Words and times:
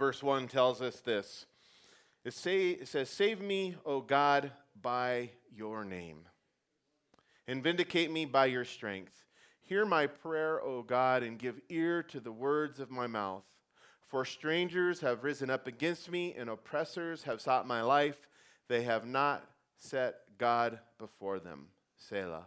verse 0.00 0.22
1 0.22 0.48
tells 0.48 0.80
us 0.80 0.98
this 1.00 1.46
it, 2.24 2.32
say, 2.32 2.70
it 2.70 2.88
says, 2.88 3.08
Save 3.08 3.40
me, 3.40 3.76
O 3.84 4.00
God, 4.00 4.50
by 4.80 5.30
your 5.54 5.84
name, 5.84 6.26
and 7.46 7.62
vindicate 7.62 8.10
me 8.10 8.24
by 8.24 8.46
your 8.46 8.64
strength. 8.64 9.12
Hear 9.60 9.84
my 9.84 10.08
prayer, 10.08 10.60
O 10.62 10.82
God, 10.82 11.22
and 11.22 11.38
give 11.38 11.60
ear 11.68 12.02
to 12.04 12.18
the 12.18 12.32
words 12.32 12.80
of 12.80 12.90
my 12.90 13.06
mouth. 13.06 13.44
For 14.08 14.24
strangers 14.24 15.00
have 15.00 15.22
risen 15.22 15.50
up 15.50 15.68
against 15.68 16.10
me, 16.10 16.34
and 16.36 16.50
oppressors 16.50 17.22
have 17.22 17.40
sought 17.40 17.68
my 17.68 17.82
life. 17.82 18.16
They 18.68 18.82
have 18.82 19.06
not 19.06 19.46
set 19.78 20.16
God 20.38 20.80
before 20.98 21.38
them. 21.38 21.66
Selah. 21.96 22.46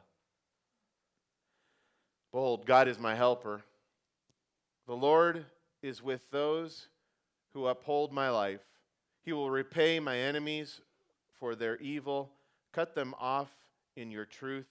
Behold, 2.31 2.65
God 2.65 2.87
is 2.87 2.99
my 2.99 3.15
helper. 3.15 3.63
The 4.87 4.95
Lord 4.95 5.45
is 5.81 6.01
with 6.01 6.29
those 6.31 6.87
who 7.53 7.67
uphold 7.67 8.11
my 8.11 8.29
life. 8.29 8.61
He 9.21 9.33
will 9.33 9.49
repay 9.49 9.99
my 9.99 10.17
enemies 10.17 10.81
for 11.39 11.55
their 11.55 11.77
evil, 11.77 12.31
cut 12.71 12.95
them 12.95 13.15
off 13.19 13.51
in 13.95 14.11
your 14.11 14.25
truth. 14.25 14.67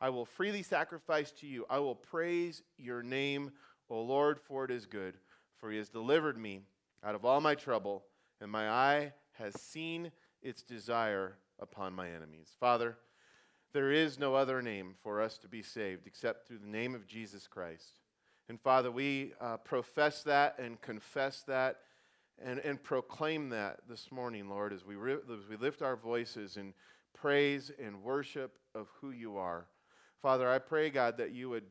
I 0.00 0.10
will 0.10 0.26
freely 0.26 0.62
sacrifice 0.62 1.32
to 1.32 1.46
you. 1.46 1.64
I 1.70 1.78
will 1.78 1.94
praise 1.94 2.62
your 2.76 3.02
name, 3.02 3.52
O 3.88 4.00
Lord, 4.02 4.38
for 4.40 4.64
it 4.64 4.70
is 4.70 4.86
good. 4.86 5.14
For 5.58 5.70
he 5.70 5.78
has 5.78 5.88
delivered 5.88 6.36
me 6.36 6.62
out 7.02 7.14
of 7.14 7.24
all 7.24 7.40
my 7.40 7.54
trouble, 7.54 8.04
and 8.40 8.50
my 8.50 8.68
eye 8.68 9.12
has 9.32 9.58
seen 9.60 10.12
its 10.42 10.62
desire 10.62 11.36
upon 11.58 11.94
my 11.94 12.10
enemies. 12.10 12.50
Father, 12.60 12.98
there 13.72 13.90
is 13.90 14.18
no 14.18 14.34
other 14.34 14.62
name 14.62 14.94
for 15.02 15.20
us 15.20 15.38
to 15.38 15.48
be 15.48 15.62
saved 15.62 16.06
except 16.06 16.46
through 16.46 16.58
the 16.58 16.66
name 16.66 16.94
of 16.94 17.06
Jesus 17.06 17.46
Christ. 17.46 18.00
And 18.48 18.60
Father, 18.60 18.90
we 18.90 19.32
uh, 19.40 19.56
profess 19.58 20.22
that 20.22 20.58
and 20.58 20.80
confess 20.80 21.42
that 21.48 21.78
and, 22.44 22.58
and 22.60 22.82
proclaim 22.82 23.48
that 23.50 23.80
this 23.88 24.10
morning, 24.10 24.48
Lord, 24.48 24.72
as 24.72 24.84
we, 24.84 24.94
as 24.94 25.48
we 25.48 25.56
lift 25.56 25.82
our 25.82 25.96
voices 25.96 26.56
in 26.56 26.74
praise 27.14 27.70
and 27.82 28.02
worship 28.02 28.58
of 28.74 28.88
who 29.00 29.10
you 29.10 29.36
are. 29.36 29.66
Father, 30.20 30.50
I 30.50 30.58
pray, 30.58 30.90
God, 30.90 31.16
that 31.18 31.32
you 31.32 31.48
would 31.48 31.64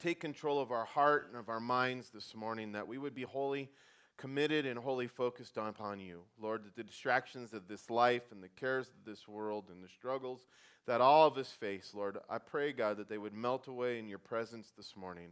take 0.00 0.20
control 0.20 0.60
of 0.60 0.72
our 0.72 0.84
heart 0.84 1.26
and 1.28 1.36
of 1.38 1.48
our 1.48 1.60
minds 1.60 2.10
this 2.10 2.34
morning, 2.34 2.72
that 2.72 2.88
we 2.88 2.98
would 2.98 3.14
be 3.14 3.22
wholly 3.22 3.70
committed 4.16 4.66
and 4.66 4.78
wholly 4.78 5.06
focused 5.06 5.56
upon 5.56 6.00
you. 6.00 6.22
Lord, 6.40 6.64
that 6.64 6.76
the 6.76 6.84
distractions 6.84 7.52
of 7.52 7.68
this 7.68 7.90
life 7.90 8.32
and 8.32 8.42
the 8.42 8.48
cares 8.48 8.88
of 8.88 9.04
this 9.04 9.28
world 9.28 9.64
and 9.70 9.82
the 9.82 9.88
struggles 9.88 10.46
that 10.86 11.00
all 11.00 11.26
of 11.26 11.38
us 11.38 11.50
face, 11.50 11.92
Lord, 11.94 12.18
I 12.28 12.38
pray, 12.38 12.72
God, 12.72 12.98
that 12.98 13.08
they 13.08 13.18
would 13.18 13.32
melt 13.32 13.68
away 13.68 13.98
in 13.98 14.08
your 14.08 14.18
presence 14.18 14.72
this 14.76 14.94
morning 14.96 15.30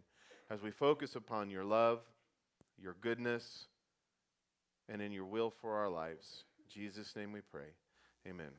as 0.50 0.62
we 0.62 0.70
focus 0.70 1.14
upon 1.14 1.50
your 1.50 1.64
love, 1.64 2.00
your 2.80 2.96
goodness, 3.00 3.66
and 4.88 5.00
in 5.02 5.12
your 5.12 5.24
will 5.24 5.50
for 5.50 5.76
our 5.76 5.88
lives. 5.88 6.44
In 6.58 6.82
Jesus' 6.82 7.14
name 7.16 7.32
we 7.32 7.40
pray. 7.40 7.68
Amen. 8.28 8.52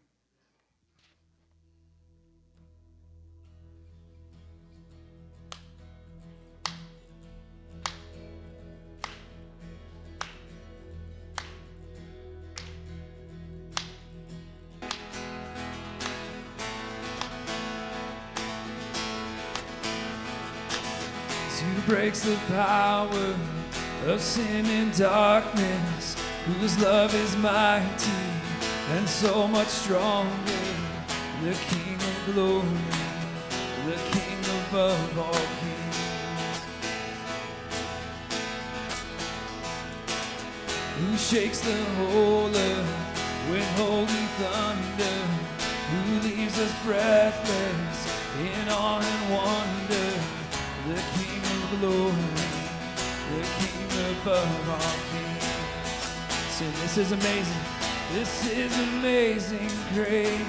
Breaks 21.85 22.21
the 22.21 22.37
power 22.47 23.35
of 24.07 24.21
sin 24.21 24.65
and 24.65 24.97
darkness? 24.97 26.15
Whose 26.45 26.77
love 26.81 27.13
is 27.15 27.35
mighty 27.37 28.11
and 28.91 29.07
so 29.07 29.47
much 29.47 29.67
stronger? 29.67 30.29
The 31.43 31.53
King 31.69 31.95
of 31.95 32.33
glory, 32.33 32.67
the 33.85 33.97
King 34.11 34.39
above 34.67 35.19
all 35.19 35.47
kings. 35.59 35.99
Who 40.99 41.17
shakes 41.17 41.59
the 41.61 41.83
whole 41.95 42.47
earth 42.47 43.49
with 43.49 43.67
holy 43.77 44.25
thunder? 44.39 45.17
Who 45.91 46.19
leaves 46.27 46.59
us 46.59 46.73
breathless 46.83 47.97
in 48.39 48.69
awe 48.69 48.99
and 48.99 49.23
wonder? 49.33 50.09
The 50.87 51.01
King 51.17 51.43
of 51.55 51.79
glory, 51.79 52.42
above 54.23 54.69
all 54.69 54.77
kings. 55.11 55.43
Say, 56.55 56.69
this 56.81 56.97
is 56.97 57.11
amazing. 57.11 57.63
This 58.13 58.51
is 58.51 58.79
amazing 58.79 59.69
grace. 59.93 60.39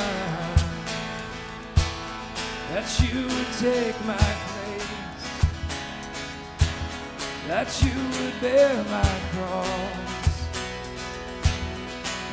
That 2.70 2.88
you 3.00 3.22
would 3.22 3.52
take 3.58 3.98
my 4.04 4.30
place. 4.50 5.24
That 7.46 7.82
you 7.82 7.96
would 8.18 8.40
bear 8.42 8.84
my 8.84 9.20
cross. 9.32 10.48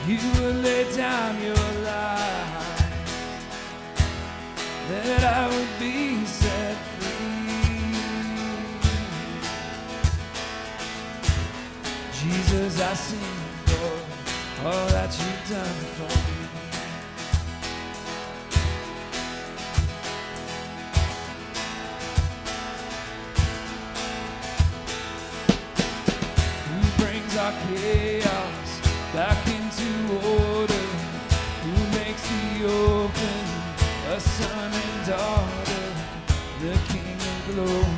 You 0.07 0.19
would 0.41 0.57
lay 0.57 0.93
down 0.93 1.41
your 1.41 1.71
life 1.83 2.75
that 4.87 5.23
I 5.23 5.47
would 5.47 5.79
be 5.79 6.23
set 6.25 6.44
Jesus, 12.35 12.81
I 12.81 12.93
sing 12.95 13.19
for 13.65 14.67
all 14.67 14.87
that 14.89 15.09
you've 15.17 15.43
done 15.49 15.79
for 15.95 16.11
me. 16.25 16.39
Who 26.67 26.79
brings 27.01 27.37
our 27.37 27.53
chaos 27.67 28.69
back 29.13 29.39
into 29.47 29.89
order? 30.27 30.87
Who 31.63 31.75
makes 31.97 32.23
the 32.27 32.67
open 32.67 33.45
a 34.11 34.19
son 34.19 34.71
and 34.73 35.07
daughter? 35.07 35.85
The 36.59 36.73
King 36.91 37.15
of 37.15 37.37
glory, 37.55 37.94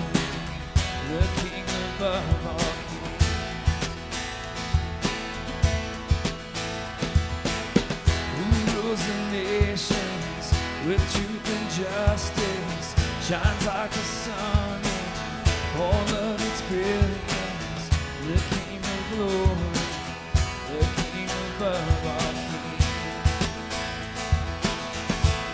with 10.88 11.14
truth 11.14 11.50
and 11.54 11.70
justice? 11.72 12.96
Shines 13.28 13.66
like 13.66 13.92
the 13.92 14.06
sun 14.24 14.80
in 14.80 15.82
all 15.82 16.08
of 16.24 16.40
its 16.40 16.62
brilliance. 16.70 17.90
The 18.26 18.40
King 18.56 18.80
of 18.80 19.02
glory, 19.12 19.84
the 20.72 20.82
King 21.02 21.30
above 21.58 22.06
all 22.08 22.34
kings. 22.52 22.88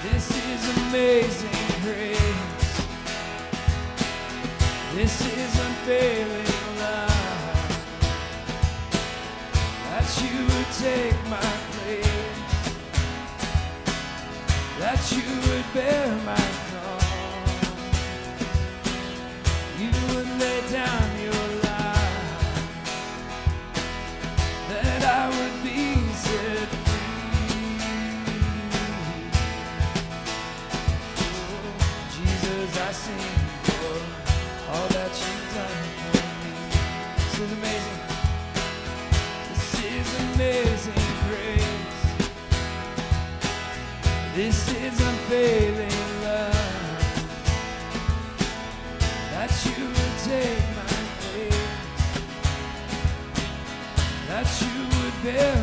This 0.03 0.25
is 0.51 0.61
amazing 0.77 1.65
grace. 1.81 2.73
This 4.93 5.15
is 5.21 5.53
unfailing 5.65 6.77
love. 6.77 7.71
That 9.89 10.07
you 10.21 10.35
would 10.45 10.71
take 10.77 11.17
my 11.27 11.62
That 14.83 15.09
you 15.13 15.23
would 15.49 15.73
bear 15.73 16.13
my 16.25 16.42
unfailing 45.33 46.21
love. 46.23 47.23
That 49.31 49.51
you 49.65 49.85
would 49.87 50.17
take 50.23 50.65
my 50.75 50.93
place. 51.21 51.71
That 54.27 54.47
you 54.61 54.77
would 54.93 55.15
bear 55.23 55.62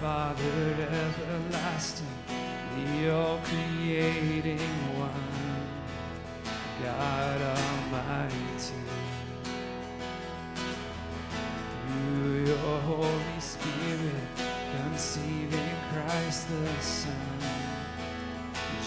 Father 0.00 0.76
everlasting, 0.78 2.06
the 2.76 3.12
all 3.12 3.40
creating 3.44 4.58
one, 4.96 5.10
God 6.82 7.40
Almighty. 7.42 8.34
Through 11.86 12.44
your 12.46 12.78
Holy 12.80 13.40
Spirit, 13.40 14.28
conceiving 14.76 15.74
Christ 15.92 16.48
the 16.48 16.82
Son, 16.82 17.12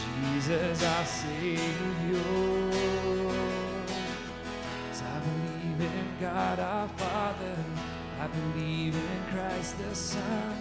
Jesus 0.03 0.83
our 0.83 1.05
Savior. 1.05 2.21
As 4.91 5.01
I 5.01 5.19
believe 5.19 5.81
in 5.81 6.07
God 6.21 6.59
our 6.59 6.87
Father, 6.87 7.55
I 8.19 8.27
believe 8.27 8.95
in 8.95 9.33
Christ 9.33 9.77
the 9.77 9.95
Son. 9.95 10.60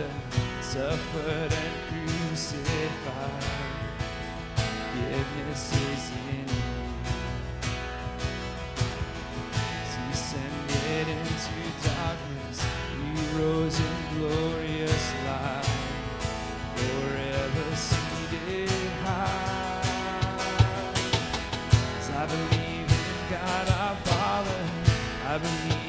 Defender 0.00 0.62
suffered 0.62 1.52
and 1.52 1.74
crucified. 1.88 3.44
Forgiveness 4.56 5.72
is 5.72 6.10
in 6.10 6.46
you. 6.48 6.62
Ascended 10.12 11.08
into 11.08 11.62
darkness, 11.84 12.58
he 12.90 13.38
rose 13.38 13.78
in 13.78 13.96
glorious 14.16 15.06
light, 15.26 15.68
forever 16.76 17.76
seated 17.76 18.70
high. 19.04 19.78
I 22.12 22.26
believe 22.26 22.90
in 22.90 23.30
God 23.30 23.68
our 23.70 23.96
Father, 23.96 24.62
I 25.26 25.38
believe 25.38 25.79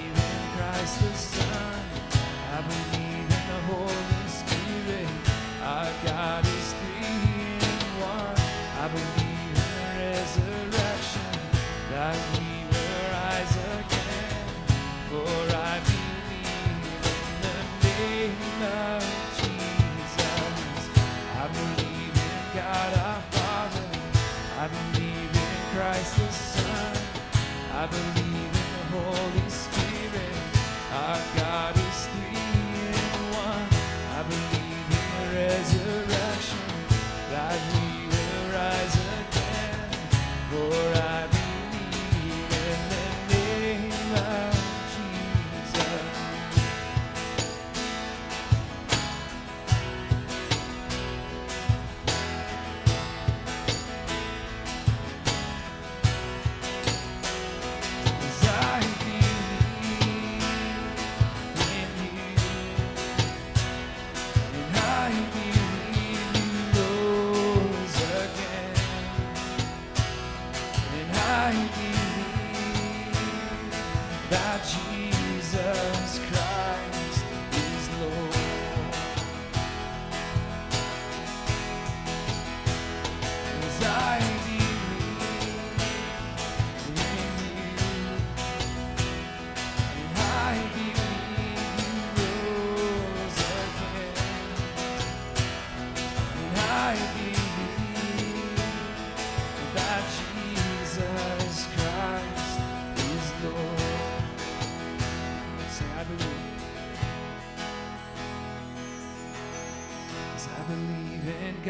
Christ 27.82 28.16
the 28.16 28.21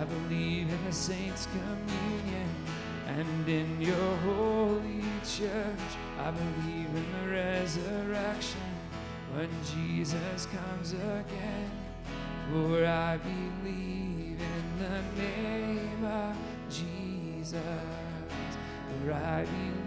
I 0.00 0.04
believe 0.04 0.68
in 0.70 0.84
the 0.84 0.92
saints' 0.92 1.46
communion 1.46 2.48
and 3.06 3.48
in 3.48 3.80
your 3.80 4.16
holy 4.18 5.04
church. 5.24 5.90
I 6.18 6.30
believe 6.30 6.88
in 6.88 7.06
the 7.12 7.32
resurrection 7.32 8.60
when 9.34 9.48
Jesus 9.62 10.46
comes 10.46 10.92
again. 10.92 11.70
For 12.50 12.84
I 12.84 13.18
believe 13.18 14.40
in 14.40 14.66
the 14.78 15.22
name 15.22 16.04
of 16.04 16.36
Jesus. 16.68 17.60
For 19.00 19.12
I 19.12 19.44
believe 19.44 19.83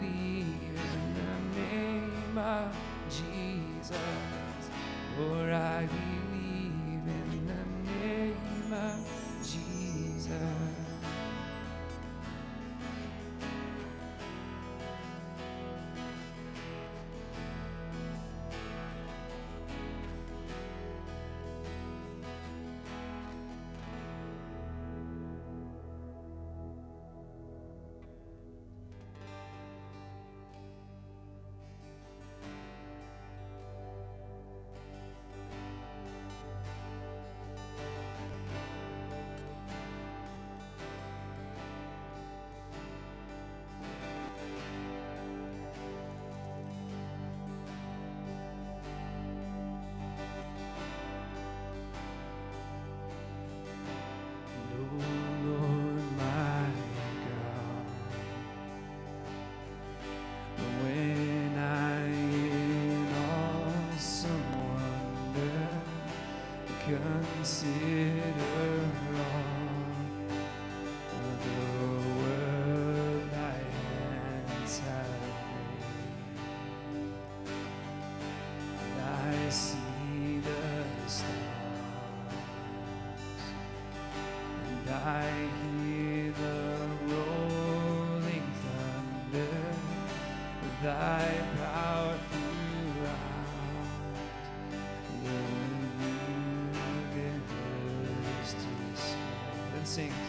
sings. 99.97 100.26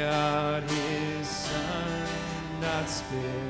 God, 0.00 0.62
his 0.62 1.28
son, 1.28 2.08
not 2.62 2.88
spit. 2.88 3.49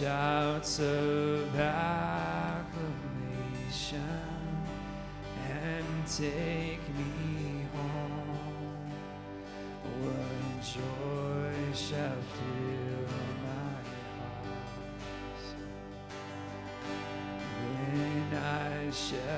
shouts 0.00 0.78
of 0.78 1.54
acclamation 1.56 2.64
and 5.50 6.06
take 6.06 6.80
me 6.96 7.66
home. 7.74 8.92
What 10.00 10.62
joy 10.64 11.52
shall 11.74 12.22
fill 12.32 13.12
my 13.44 13.82
heart 14.16 15.44
when 17.60 18.28
I 18.38 18.90
shall. 18.90 19.29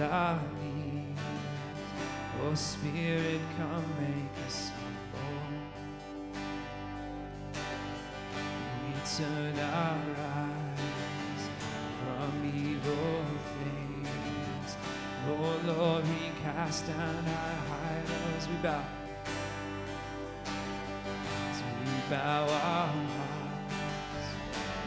our 0.00 0.40
knees. 0.58 1.18
Oh, 2.42 2.54
Spirit, 2.54 3.40
come 3.56 3.84
make 4.00 4.46
us 4.46 4.70
whole. 5.12 5.60
We 8.82 8.92
turn 9.16 9.58
our 9.58 10.00
eyes 10.18 11.42
from 12.00 12.30
evil 12.46 13.24
things. 13.58 14.76
Oh, 15.28 15.60
Lord, 15.66 16.04
we 16.04 16.30
cast 16.42 16.86
down 16.86 17.24
our 17.28 17.58
idols. 17.98 18.48
We 18.48 18.56
bow. 18.62 18.84
As 21.50 21.62
we 21.62 22.10
bow 22.10 22.42
our 22.44 22.86
hearts, 22.86 24.28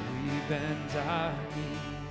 we 0.09 0.39
bend 0.49 0.91
our 1.07 1.33
knees. 1.55 2.02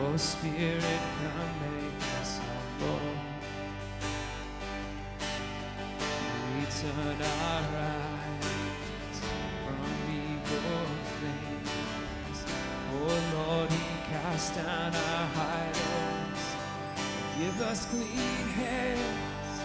Oh, 0.00 0.16
Spirit, 0.16 0.82
come 1.18 1.52
make 1.60 2.02
us 2.20 2.38
humble. 2.38 3.00
We 6.54 6.64
turn 6.66 7.20
our 7.20 7.64
eyes 7.82 9.18
from 9.64 9.80
evil 10.08 10.86
things. 11.18 12.44
Oh, 12.94 13.18
Lord, 13.34 13.70
we 13.70 13.76
cast 14.08 14.54
down 14.54 14.94
our 14.94 15.28
idols. 15.34 16.44
Give 17.36 17.60
us 17.62 17.86
clean 17.86 18.48
hands. 18.54 19.62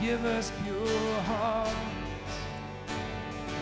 Give 0.00 0.24
us 0.24 0.52
pure 0.62 1.20
hearts. 1.22 1.74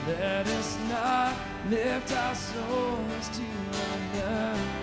Let 0.07 0.47
us 0.47 0.79
not 0.89 1.35
lift 1.69 2.13
our 2.13 2.35
souls 2.37 3.29
to 3.35 3.43
another. 4.21 4.82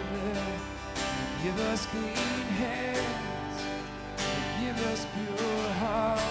Give 1.44 1.60
us 1.72 1.86
clean 1.86 2.14
hands. 2.60 3.64
Give 4.60 4.78
us 4.92 5.08
pure 5.14 5.70
hearts. 5.80 6.24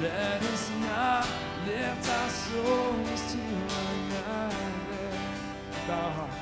Let 0.00 0.42
us 0.42 0.70
not 0.80 1.28
lift 1.66 2.08
our 2.08 2.28
souls 2.30 3.32
to 3.32 3.38
another. 3.38 4.56
With 4.88 5.90
our 5.90 6.10
hearts. 6.12 6.39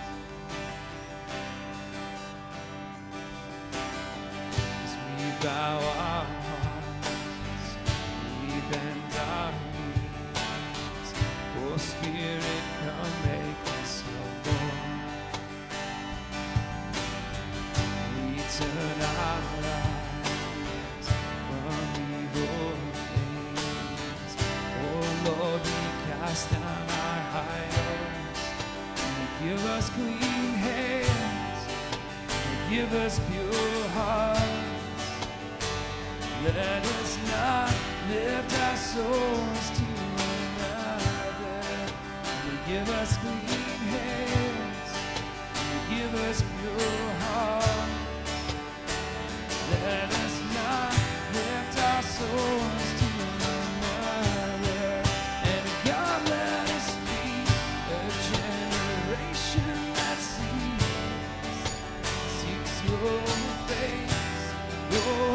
Lord. 65.06 65.27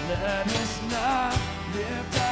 Let 0.10 0.48
us 0.48 0.82
not 0.92 1.40
lift 1.74 2.25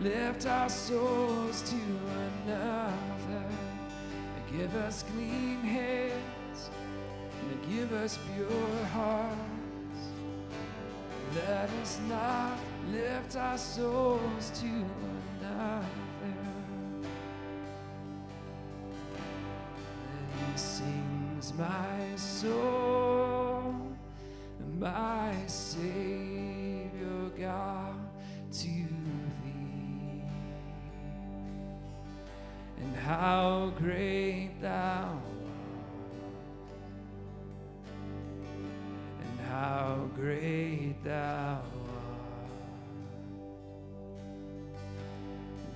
Lift 0.00 0.46
our 0.46 0.68
souls 0.68 1.62
to 1.62 1.76
another. 2.46 3.44
Give 4.52 4.74
us 4.76 5.04
clean 5.12 5.60
hands 5.60 6.70
and 7.42 7.76
give 7.76 7.92
us 7.92 8.18
pure 8.34 8.84
hearts. 8.94 9.38
Let 11.34 11.68
us 11.82 12.00
not 12.08 12.58
lift 12.90 13.36
our 13.36 13.58
souls 13.58 14.50
to 14.60 14.66
another. 14.66 15.86
And 20.46 20.58
sings 20.58 21.52
my 21.58 22.16
soul, 22.16 23.74
my 24.78 25.34
Savior 25.46 27.30
God 27.38 27.96
to 28.52 28.97
and 32.80 32.96
how 32.96 33.72
great 33.78 34.50
thou 34.60 34.70
art, 34.70 35.22
and 39.20 39.40
how 39.48 40.08
great 40.14 40.94
thou 41.04 41.62
art. 41.62 41.64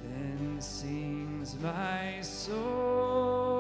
Then 0.02 0.60
sings 0.60 1.56
my 1.60 2.20
soul. 2.20 3.51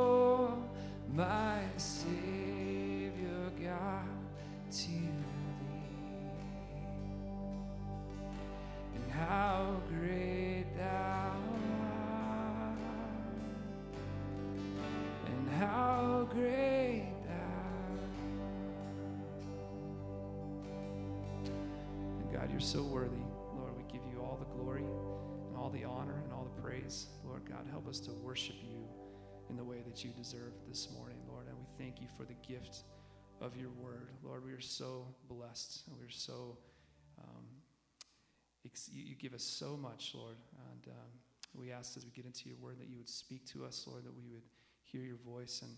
So 22.62 22.82
worthy. 22.84 23.16
Lord, 23.56 23.76
we 23.76 23.82
give 23.92 24.02
you 24.06 24.20
all 24.20 24.38
the 24.38 24.56
glory 24.56 24.84
and 25.48 25.56
all 25.56 25.68
the 25.68 25.82
honor 25.82 26.22
and 26.22 26.32
all 26.32 26.44
the 26.44 26.62
praise. 26.62 27.08
Lord 27.24 27.42
God, 27.44 27.66
help 27.68 27.88
us 27.88 27.98
to 28.00 28.12
worship 28.12 28.54
you 28.62 28.86
in 29.50 29.56
the 29.56 29.64
way 29.64 29.82
that 29.84 30.04
you 30.04 30.10
deserve 30.10 30.52
this 30.68 30.88
morning, 30.96 31.18
Lord. 31.28 31.48
And 31.48 31.56
we 31.58 31.64
thank 31.76 32.00
you 32.00 32.06
for 32.16 32.24
the 32.24 32.36
gift 32.46 32.84
of 33.40 33.56
your 33.56 33.70
word. 33.70 34.10
Lord, 34.22 34.44
we 34.44 34.52
are 34.52 34.60
so 34.60 35.06
blessed. 35.28 35.82
and 35.88 35.96
We're 35.98 36.08
so, 36.08 36.56
um, 37.18 37.44
ex- 38.64 38.88
you, 38.92 39.02
you 39.02 39.16
give 39.16 39.34
us 39.34 39.42
so 39.42 39.76
much, 39.76 40.12
Lord. 40.14 40.36
And 40.70 40.86
um, 40.94 41.10
we 41.54 41.72
ask 41.72 41.96
as 41.96 42.04
we 42.04 42.12
get 42.12 42.26
into 42.26 42.48
your 42.48 42.58
word 42.58 42.78
that 42.78 42.88
you 42.88 42.96
would 42.98 43.08
speak 43.08 43.44
to 43.46 43.64
us, 43.64 43.84
Lord, 43.88 44.04
that 44.04 44.14
we 44.14 44.28
would 44.32 44.44
hear 44.84 45.02
your 45.02 45.18
voice 45.26 45.62
and 45.62 45.72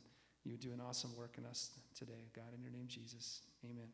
you 0.45 0.53
would 0.53 0.61
do 0.61 0.73
an 0.73 0.83
awesome 0.87 1.17
work 1.17 1.37
in 1.39 1.47
us 1.47 1.71
today, 1.97 2.29
God. 2.37 2.53
In 2.55 2.61
your 2.61 2.73
name, 2.73 2.89
Jesus. 2.89 3.41
Amen. 3.65 3.89